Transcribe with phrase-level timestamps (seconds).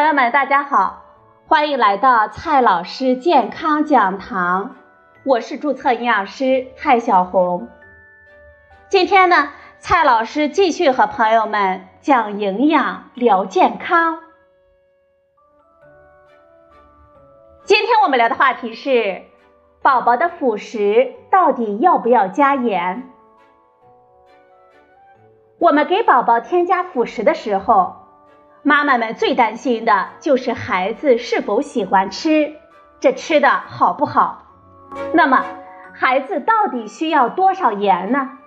[0.00, 1.02] 朋友们，大家好，
[1.46, 4.76] 欢迎来到蔡老师健康讲堂，
[5.26, 7.68] 我是注册营养师蔡小红。
[8.88, 14.20] 今天呢，蔡老师继续和朋友们讲营养聊健康。
[17.64, 19.24] 今天我们聊的话题是，
[19.82, 23.10] 宝宝的辅食到底要不要加盐？
[25.58, 27.99] 我们给宝宝添加辅食的时候。
[28.62, 32.56] 妈妈们最担心的就是孩子是否喜欢吃，
[33.00, 34.44] 这吃的好不好？
[35.14, 35.44] 那么，
[35.94, 38.38] 孩子到底需要多少盐呢？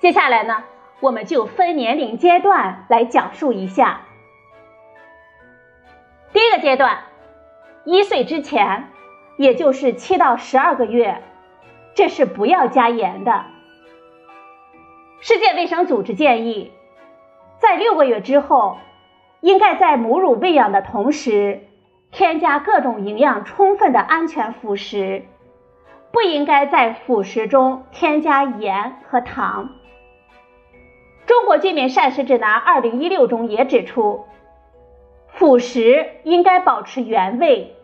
[0.00, 0.64] 接下来呢，
[0.98, 4.00] 我们就分年龄阶段来讲述一下。
[6.32, 7.04] 第一个阶段，
[7.84, 8.88] 一岁之前，
[9.36, 11.22] 也就是七到十二个月，
[11.94, 13.44] 这是不要加盐的。
[15.20, 16.72] 世界卫生组织建议。
[17.62, 18.78] 在六个月之后，
[19.40, 21.60] 应该在母乳喂养的同时，
[22.10, 25.22] 添加各种营养充分的安全辅食，
[26.10, 29.76] 不应该在辅食中添加盐和糖。
[31.24, 34.24] 中国居民膳食指南二零一六中也指出，
[35.28, 37.76] 辅食应该保持原味，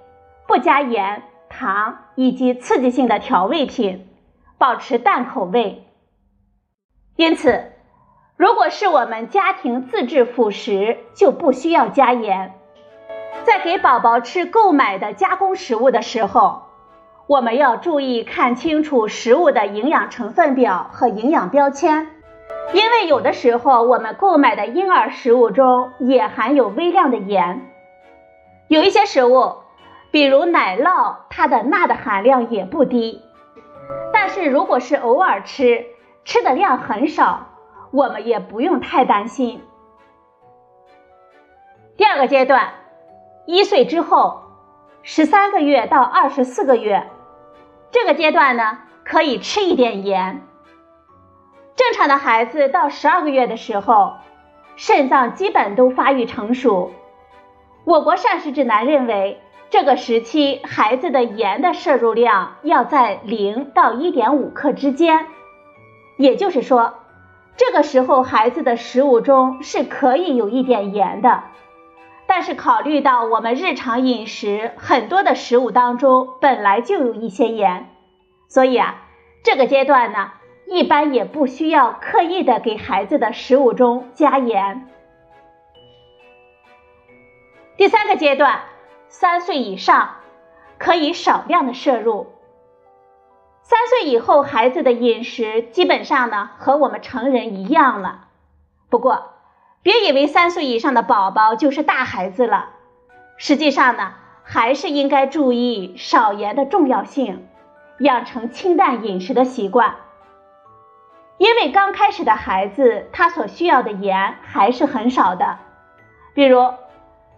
[0.49, 4.09] 不加盐、糖以及刺激性的调味品，
[4.59, 5.85] 保持淡口味。
[7.15, 7.78] 因此。
[8.39, 12.55] 如果是我们家庭自制辅食，就不需要加盐。
[13.43, 16.63] 在给宝宝吃购买的加工食物的时候，
[17.27, 22.07] 我们要注意看清楚食物的营养成分表和营养标签，
[22.73, 27.69] 因为有的时候我们购买的婴儿食物中也含有微量的盐。
[28.69, 29.57] 有一些食物，
[30.13, 33.21] 比如奶酪，它的钠的含量也不低。
[34.13, 35.87] 但是如果是偶尔吃，
[36.25, 37.48] 吃的量很少。
[37.91, 39.63] 我们也不用太担心。
[41.97, 42.75] 第二个阶段，
[43.47, 44.43] 一岁之后，
[45.03, 47.09] 十三个月到二十四个月，
[47.91, 50.43] 这个阶段呢，可以吃一点盐。
[51.75, 54.15] 正常的孩子到十二个月的时候，
[54.77, 56.93] 肾脏基本都发育成熟。
[57.85, 59.41] 我国膳食指南认为，
[59.71, 65.27] 这个时期孩子的盐的摄入量要在零到一点五克之间，
[66.19, 66.95] 也就是说。
[67.59, 71.43] 这个时候，孩子的食物中是可以有一点盐的，
[72.29, 77.91] 但是考虑到我们日常饮食很多的食物当中本来就有一些盐，
[78.47, 79.03] 所以啊，
[79.43, 80.31] 这个阶段呢，
[80.69, 84.89] 一般也不需要刻意的给孩子的食物中加盐。
[87.77, 88.61] 第三个阶段，
[89.09, 90.11] 三岁以上
[90.79, 92.29] 可以少量的摄入。
[93.69, 98.29] 三岁以后，孩子的饮食基本上呢和我们成人一样了。
[98.89, 99.35] 不过，
[99.83, 102.71] 别以为三岁以上的宝宝就是大孩子了，
[103.37, 107.47] 实际上呢，还是应该注意少盐的重要性，
[107.99, 109.97] 养成清淡饮食的习惯。
[111.37, 115.59] 因为刚开始的孩子，他所需要的盐还是很少的。
[116.33, 116.73] 比如，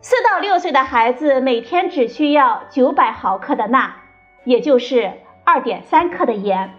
[0.00, 3.96] 四到六岁的孩子每天只需要九百毫克的钠，
[4.44, 5.14] 也就是。
[5.52, 6.78] 二点三克的盐，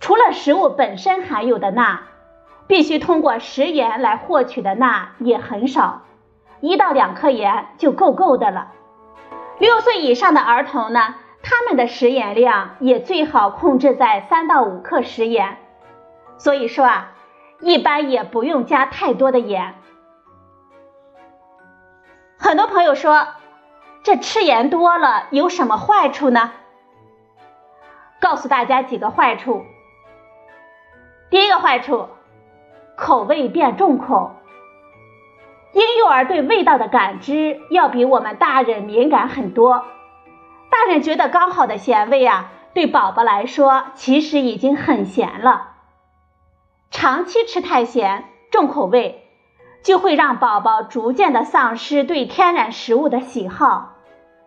[0.00, 2.00] 除了食物本身含有的钠，
[2.66, 6.02] 必须通过食盐来获取的钠也很少，
[6.60, 8.72] 一到两克盐就够够的了。
[9.58, 15.56] 六岁以上的儿童呢，他们的食盐量也最好控制在三到五克食盐。
[16.36, 17.12] 所以说啊，
[17.60, 19.74] 一般也不用加太多的盐。
[22.38, 23.26] 很多朋友说，
[24.02, 26.52] 这吃盐多了有什么坏处呢？
[28.20, 29.64] 告诉大家几个坏处。
[31.30, 32.08] 第一个坏处，
[32.96, 34.36] 口味变重口。
[35.72, 39.84] 婴幼儿对味道的感知要比我们大人敏感很多。
[40.68, 45.68] 大人觉得刚好的咸味啊，对宝宝来说其实已经很咸了。
[46.90, 49.28] 长期吃太咸、重口味，
[49.84, 53.94] 就会让宝宝逐渐的丧失对天然食物的喜好。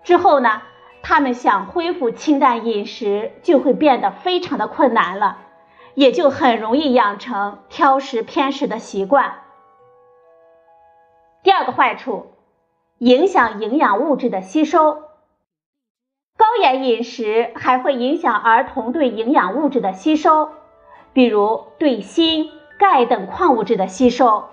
[0.04, 0.62] 之后呢？
[1.06, 5.38] 他们想恢复清淡饮食，就会变得非常的困难了，
[5.96, 9.42] 也就很容易养成挑食偏食的习惯。
[11.44, 12.28] 第二个坏处，
[13.00, 15.04] 影响营养物质的吸收。
[16.38, 20.52] 高盐饮食还会影响儿童对营养物质的吸收，
[21.12, 22.50] 比如对锌、
[22.80, 24.46] 钙等矿物质的吸收，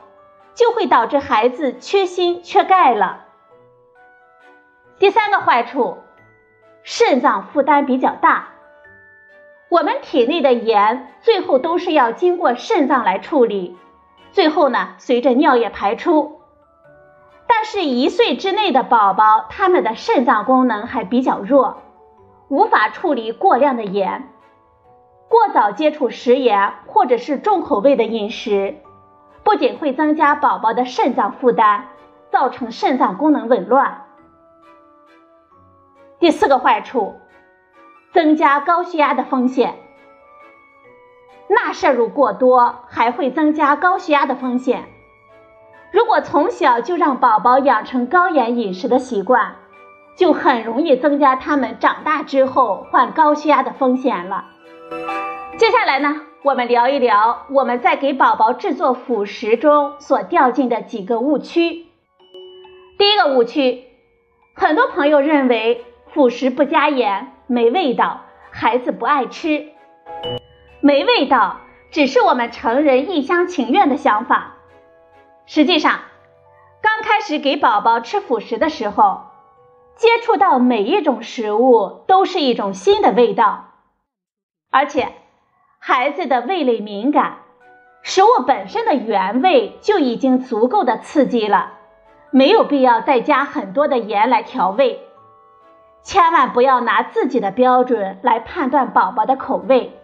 [0.54, 3.24] 就会导致孩子缺锌、缺钙了。
[4.98, 5.98] 第三个坏处。
[6.82, 8.48] 肾脏负担比较大，
[9.68, 13.76] 我们体内的盐最后都是要经过肾脏来处理，
[14.32, 16.40] 最后呢随着尿液排出。
[17.46, 21.82] 但是，一岁之内的宝宝，他们的肾脏功能还比较弱，
[22.48, 24.28] 无法处理过量的盐。
[25.28, 28.76] 过早接触食盐或者是重口味的饮食，
[29.44, 31.84] 不仅会增加宝宝的肾脏负担，
[32.30, 34.06] 造成肾脏功能紊乱。
[36.20, 37.14] 第四个坏处，
[38.12, 39.74] 增加高血压的风险。
[41.48, 44.84] 钠摄入过多还会增加高血压的风险。
[45.90, 49.56] 如果从小就让宝宝养成高盐饮食的习惯，
[50.14, 54.44] 就很容易增加他们长大之后患高血压的风险了。
[55.56, 61.86] 接下来呢，我们聊一聊我们在给宝宝制作辅食中所掉进的几个误区。
[62.98, 63.84] 第一个误区，
[64.54, 69.68] 很多朋友认为辅食不加盐没味道，孩子不爱吃。
[70.80, 71.58] 没味道
[71.92, 74.56] 只是我们成人一厢情愿的想法。
[75.46, 76.00] 实际上，
[76.82, 79.20] 刚开始给宝宝吃辅食的时候，
[79.94, 83.66] 接触到每一种食物都是一种新的味道，
[84.70, 85.12] 而且
[85.78, 87.38] 孩子的味蕾敏感，
[88.02, 91.74] 食物本身的原味就已经足够的刺激了，
[92.30, 95.06] 没有必要再加很多的盐来调味。
[96.02, 99.96] 千万不要拿自己的标准来判断宝宝的口味。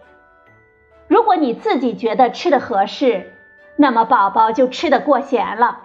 [1.07, 3.33] 如果你自己觉得吃的合适，
[3.77, 5.81] 那么宝宝就吃的过咸了。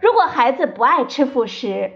[0.00, 1.92] 如果孩子不爱吃辅食，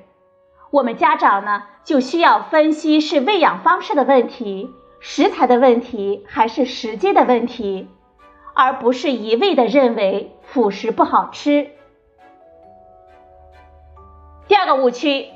[0.70, 7.88] 我们家长呢就需要分析是喂养方式的问题、食材的问题，还是时机的问题，
[8.54, 11.70] 而不是一味的认为辅食不好吃。
[14.48, 15.28] 第二个误区，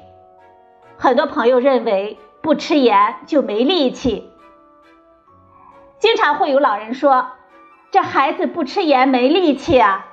[1.05, 4.33] 很多朋友认为不吃盐就没力气，
[5.99, 7.27] 经常会有老人说。
[7.91, 10.07] 这孩子不吃盐没力气啊！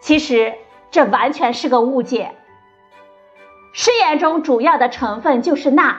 [0.00, 0.54] 其实
[0.90, 2.32] 这完全是个误解。
[3.74, 5.98] 食盐中主要的成分就是钠，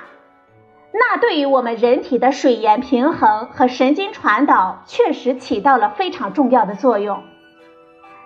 [0.91, 7.21] 钠对于我们人体的水盐平衡和神经传导确实起到了非常重要的作用。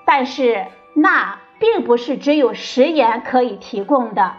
[0.06, 4.38] 但是钠并不是只有食盐可以提供的，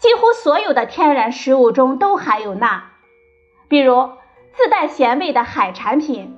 [0.00, 2.82] 几乎所有的天然食物中都含有钠，
[3.68, 4.10] 比如
[4.54, 6.36] 自带咸味的海产品。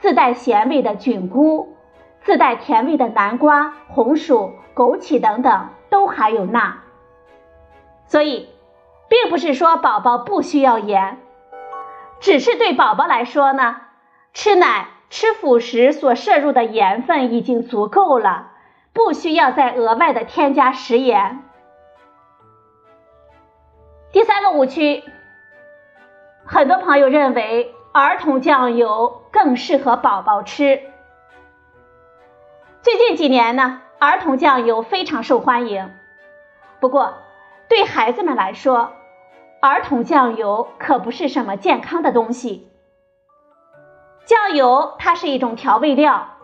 [0.00, 1.76] 自带咸味的菌菇，
[2.22, 6.78] 自带甜味的南瓜、红薯、枸杞等等都含有钠，
[8.08, 8.48] 所以
[9.08, 11.18] 并不是说宝宝不需要盐，
[12.18, 13.76] 只是对宝宝来说呢，
[14.34, 18.50] 吃奶、吃辅食所摄入的盐分已经足够了，
[18.92, 21.44] 不需要再额外的添加食盐。
[24.12, 25.02] 第三个误区，
[26.44, 27.74] 很多朋友认为。
[27.94, 30.80] 儿童酱油更适合宝宝吃。
[32.80, 35.92] 最近几年呢，儿童酱油非常受欢迎。
[36.80, 37.12] 不过，
[37.68, 38.94] 对孩子们来说，
[39.60, 42.72] 儿童酱油可不是什么健康的东西。
[44.24, 46.38] 酱油它是一种调味料，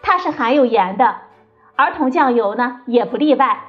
[0.00, 1.16] 它是含有盐的，
[1.76, 3.60] 儿童酱油呢也不例外。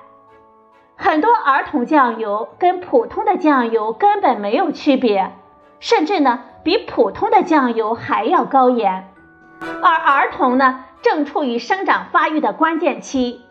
[0.96, 5.32] 很多儿童酱油跟普通的酱油根本没有区别，
[5.80, 6.42] 甚至呢。
[6.66, 9.14] 比普通的酱油还要高盐，
[9.84, 13.42] 而儿童呢正处于生长发育的关键期，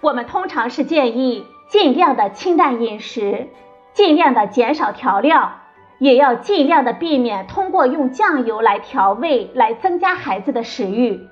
[0.00, 3.48] 我们通常是建议尽量的清淡饮食，
[3.92, 5.52] 尽量的减少调料，
[5.98, 11.28] 也要尽量的避免通过用酱油来调味来增加孩子的食欲。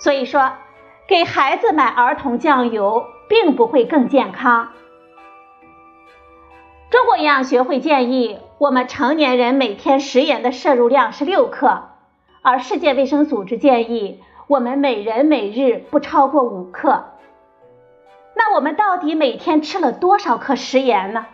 [0.00, 0.54] 所以说，
[1.06, 4.68] 给孩子买儿童酱油并不会更健康。
[6.90, 8.38] 中国营养学会建议。
[8.58, 11.82] 我们成年人每天食盐的摄入量是六克，
[12.42, 17.06] 而世界卫生组织建议我们每人每日不超过五克。
[18.36, 21.26] 那我们到底每天吃了多少克食盐呢？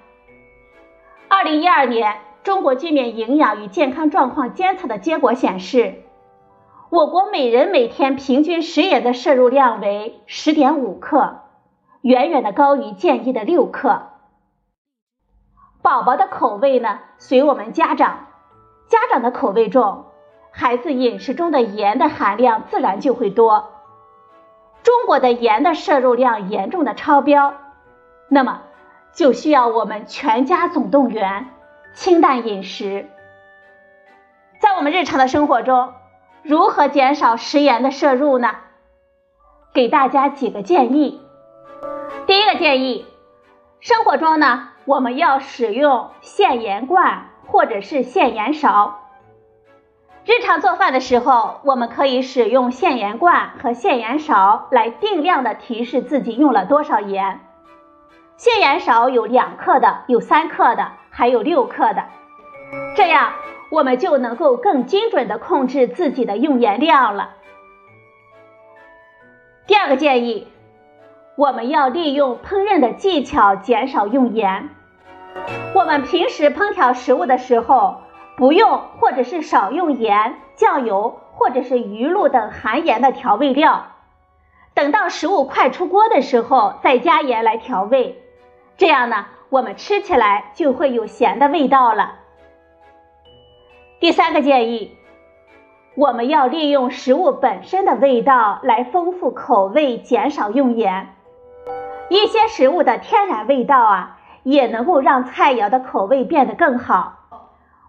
[1.28, 5.97] 二零一二年中国居民营养与健康状况监测的结果显示，
[6.88, 11.40] 我国每人每天平均食盐的摄入量为十点五克，
[12.02, 14.11] 远远的高于建议的六克。
[15.83, 18.26] 宝宝的口味呢，随我们家长，
[18.88, 20.07] 家长的口味重，
[20.50, 23.73] 孩子饮食中的盐的含量自然就会多。
[24.83, 27.55] 中国的盐的摄入量严重的超标，
[28.28, 28.62] 那么
[29.12, 31.49] 就需要我们全家总动员，
[31.95, 33.09] 清淡饮食。
[34.61, 35.93] 在我们日常的生活中，
[36.43, 38.57] 如何减少食盐的摄入呢？
[39.73, 41.21] 给大家几个建议。
[42.28, 43.06] 第一个建议，
[43.80, 44.68] 生活中呢。
[44.85, 49.00] 我们要使用限盐罐或者是限盐勺。
[50.26, 57.40] 日常做饭的时候，我们可以使用限盐罐和限盐勺来定量的提示自己用了多少盐。
[58.37, 62.04] 限盐勺有两克的，有三克的，还有六克的。
[62.94, 63.32] 这样
[63.70, 67.30] 我们就能够更精准的控制自己的用盐量了。
[69.66, 70.47] 第二个建议，
[71.38, 74.71] 我们要利用烹饪的技巧减少用盐。
[75.73, 77.99] 我们平时烹调食物的时候，
[78.37, 83.87] 不用或者是少用盐、酱油或者是鱼露等含盐的调味料。
[84.75, 88.21] 等到食物快出锅的时候，再加盐来调味。
[88.76, 92.16] 这样呢，我们吃起来就会有咸的味道了。
[94.00, 94.90] 第三个建议，
[95.95, 101.14] 我们要利用食物本身的味道来丰富口味，减少用盐。
[102.09, 107.15] 一些食物的天然味道啊，也能够让菜肴的口味变得更好。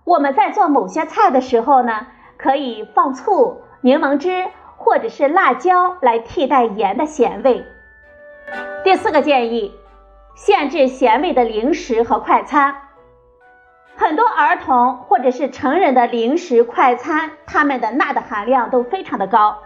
[0.04, 2.08] 我们在做某些菜的时候呢，
[2.38, 4.48] 可以放醋、柠檬汁
[4.78, 7.66] 或者是辣椒来替代盐的咸味。
[8.84, 9.74] 第四个建议。
[10.36, 12.74] 限制咸味的零食和快餐，
[13.98, 19.58] 很多儿童或者是成人的零食快餐，它们的钠的含量都非常的高，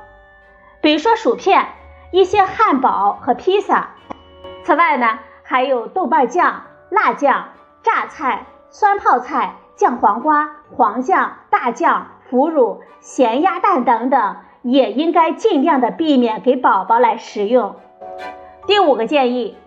[0.81, 1.67] 比如说薯片、
[2.09, 3.92] 一些汉堡和披萨。
[4.63, 7.49] 此外呢，还有豆瓣酱、辣酱、
[7.81, 17.75] 榨菜、酸泡菜、酱黄瓜、黄酱、大酱、腐乳、咸鸭蛋等等，也应该尽量的避免给宝宝来食用。
[18.65, 19.57] 第五个建议。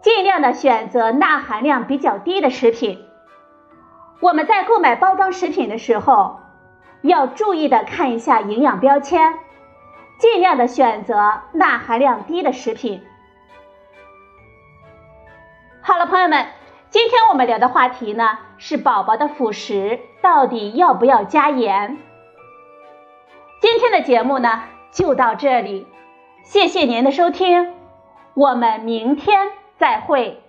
[0.00, 3.04] 尽量的选择钠含量比较低的食品。
[4.20, 6.38] 我们在购买包装食品的时候，
[7.02, 9.34] 要注意的看一下营养标签，
[10.18, 13.02] 尽量的选择钠含量低的食品。
[15.88, 16.48] 好了，朋友们，
[16.90, 21.96] 今天我们聊的话题呢是宝宝的辅食到底要不要加盐？
[23.62, 25.86] 今天的节目呢就到这里，
[26.42, 27.72] 谢谢您的收听，
[28.34, 29.48] 我们明天。
[29.78, 30.42] 再会。